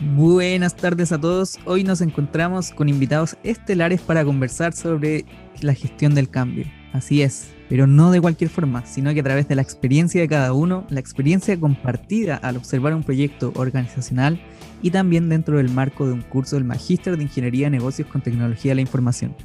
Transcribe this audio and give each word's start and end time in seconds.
Buenas 0.00 0.74
tardes 0.74 1.12
a 1.12 1.20
todos. 1.20 1.58
Hoy 1.66 1.84
nos 1.84 2.00
encontramos 2.00 2.72
con 2.72 2.88
invitados 2.88 3.36
estelares 3.44 4.00
para 4.00 4.24
conversar 4.24 4.72
sobre 4.72 5.24
la 5.60 5.72
gestión 5.72 6.16
del 6.16 6.28
cambio. 6.28 6.66
Así 6.92 7.22
es, 7.22 7.52
pero 7.68 7.86
no 7.86 8.10
de 8.10 8.20
cualquier 8.20 8.50
forma, 8.50 8.84
sino 8.86 9.14
que 9.14 9.20
a 9.20 9.24
través 9.24 9.46
de 9.46 9.54
la 9.54 9.62
experiencia 9.62 10.20
de 10.20 10.28
cada 10.28 10.52
uno, 10.52 10.84
la 10.90 10.98
experiencia 10.98 11.58
compartida 11.58 12.36
al 12.36 12.56
observar 12.56 12.92
un 12.92 13.04
proyecto 13.04 13.52
organizacional 13.54 14.40
y 14.82 14.90
también 14.90 15.28
dentro 15.28 15.58
del 15.58 15.70
marco 15.70 16.06
de 16.06 16.12
un 16.12 16.22
curso 16.22 16.56
del 16.56 16.64
Magíster 16.64 17.16
de 17.16 17.22
Ingeniería 17.22 17.66
de 17.66 17.78
Negocios 17.78 18.08
con 18.08 18.20
Tecnología 18.20 18.72
de 18.72 18.76
la 18.76 18.80
Información. 18.80 19.36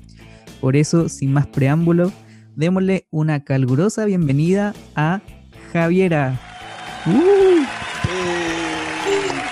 Por 0.59 0.75
eso, 0.75 1.09
sin 1.09 1.31
más 1.31 1.45
preámbulo, 1.45 2.11
démosle 2.55 3.07
una 3.11 3.43
calurosa 3.43 4.05
bienvenida 4.05 4.73
a 4.95 5.21
Javiera. 5.71 6.39
¡Uh! 7.05 8.78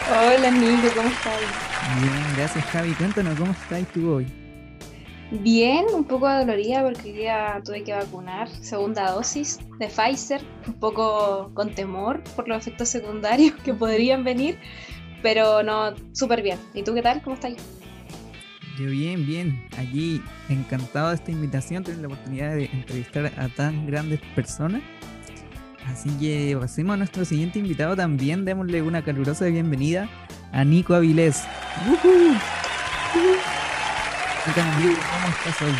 Hola 0.10 0.52
Nico, 0.52 0.88
¿cómo 0.96 1.10
estás? 1.10 1.40
Bien, 2.00 2.36
gracias 2.36 2.66
Javi. 2.66 2.94
Cuéntanos 2.94 3.38
cómo 3.38 3.52
estás 3.52 3.86
tú 3.94 4.12
hoy. 4.12 4.28
Bien, 5.32 5.86
un 5.94 6.06
poco 6.06 6.30
dolorida 6.30 6.84
porque 6.84 7.10
hoy 7.10 7.12
día 7.12 7.62
tuve 7.66 7.84
que 7.84 7.92
vacunar, 7.92 8.48
segunda 8.48 9.12
dosis 9.12 9.60
de 9.78 9.88
Pfizer, 9.88 10.42
un 10.66 10.74
poco 10.76 11.52
con 11.54 11.72
temor 11.72 12.24
por 12.36 12.48
los 12.48 12.60
efectos 12.60 12.88
secundarios 12.88 13.54
que 13.66 13.74
podrían 13.74 14.24
venir, 14.24 14.58
pero 15.22 15.64
no, 15.64 15.94
súper 16.14 16.42
bien. 16.42 16.60
¿Y 16.74 16.84
tú 16.84 16.94
qué 16.94 17.02
tal? 17.02 17.22
¿Cómo 17.22 17.36
estás? 17.36 17.54
Yo 18.80 18.86
bien, 18.90 19.26
bien. 19.26 19.68
Aquí 19.78 20.22
encantado 20.50 21.10
de 21.10 21.16
esta 21.16 21.32
invitación, 21.32 21.84
tener 21.84 22.00
la 22.00 22.08
oportunidad 22.08 22.56
de 22.56 22.66
entrevistar 22.66 23.26
a 23.38 23.50
tan 23.50 23.86
grandes 23.88 24.22
personas. 24.34 24.82
Así 25.88 26.09
que 26.20 26.58
pasemos 26.59 26.94
a 26.94 26.98
nuestro 26.98 27.25
siguiente 27.25 27.59
invitado 27.59 27.95
también. 27.95 28.45
Démosle 28.45 28.81
una 28.81 29.03
calurosa 29.03 29.45
bienvenida 29.45 30.09
a 30.52 30.64
Nico 30.64 30.94
Avilés. 30.94 31.44
¿Cómo 31.86 32.38
estás 35.30 35.62
hoy? 35.62 35.72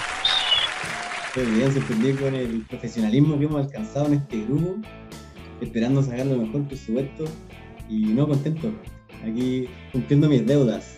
Estoy 1.28 1.56
bien, 1.56 1.74
sorprendido 1.74 2.20
con 2.20 2.36
el 2.36 2.62
profesionalismo 2.62 3.38
que 3.38 3.46
hemos 3.46 3.66
alcanzado 3.66 4.08
en 4.08 4.14
este 4.14 4.44
grupo, 4.44 4.78
esperando 5.62 6.02
sacar 6.02 6.26
lo 6.26 6.38
mejor, 6.38 6.64
por 6.68 6.78
supuesto, 6.78 7.26
y 7.90 8.06
no 8.06 8.28
contento. 8.28 8.72
Aquí 9.24 9.68
cumpliendo 9.92 10.30
mis 10.30 10.46
deudas. 10.46 10.98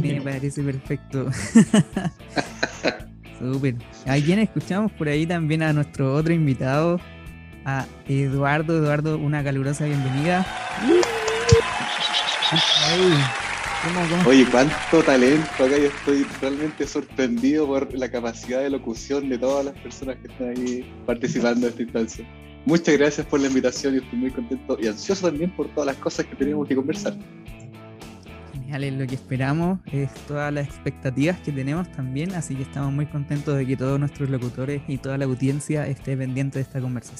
Me 0.00 0.20
parece 0.20 0.62
perfecto. 0.62 1.30
Súper. 3.40 3.74
¿A 4.06 4.16
quién 4.16 4.38
escuchamos 4.38 4.92
por 4.92 5.08
ahí 5.08 5.26
también 5.26 5.62
a 5.62 5.72
nuestro 5.72 6.14
otro 6.14 6.32
invitado? 6.32 7.00
A 7.64 7.86
Eduardo. 8.06 8.78
Eduardo, 8.78 9.18
una 9.18 9.42
calurosa 9.42 9.86
bienvenida. 9.86 10.46
Oye, 14.26 14.44
cuánto 14.50 15.02
talento 15.02 15.64
acá. 15.64 15.78
Yo 15.78 15.86
estoy 15.86 16.26
realmente 16.40 16.86
sorprendido 16.86 17.66
por 17.66 17.92
la 17.94 18.10
capacidad 18.10 18.60
de 18.60 18.70
locución 18.70 19.28
de 19.30 19.38
todas 19.38 19.64
las 19.64 19.78
personas 19.78 20.16
que 20.16 20.28
están 20.28 20.50
ahí 20.50 20.92
participando 21.06 21.66
en 21.66 21.72
esta 21.72 21.82
instancia. 21.82 22.26
Muchas 22.66 22.98
gracias 22.98 23.26
por 23.26 23.40
la 23.40 23.46
invitación 23.46 23.94
y 23.94 23.98
estoy 23.98 24.18
muy 24.18 24.30
contento 24.30 24.76
y 24.80 24.86
ansioso 24.86 25.28
también 25.28 25.50
por 25.52 25.66
todas 25.68 25.86
las 25.86 25.96
cosas 25.96 26.26
que 26.26 26.36
tenemos 26.36 26.68
que 26.68 26.76
conversar. 26.76 27.14
Genial, 28.70 29.00
lo 29.00 29.06
que 29.08 29.16
esperamos, 29.16 29.80
es 29.90 30.14
todas 30.28 30.52
las 30.52 30.68
expectativas 30.68 31.40
que 31.40 31.50
tenemos 31.50 31.90
también, 31.90 32.32
así 32.36 32.54
que 32.54 32.62
estamos 32.62 32.92
muy 32.92 33.06
contentos 33.06 33.56
de 33.56 33.66
que 33.66 33.76
todos 33.76 33.98
nuestros 33.98 34.30
locutores 34.30 34.80
y 34.86 34.96
toda 34.98 35.18
la 35.18 35.24
audiencia 35.24 35.88
esté 35.88 36.16
pendiente 36.16 36.60
de 36.60 36.62
esta 36.62 36.80
conversación. 36.80 37.00